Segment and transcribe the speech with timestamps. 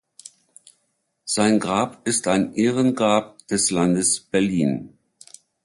[1.25, 4.97] Sein Grab ist ein Ehrengrab des Landes Berlin.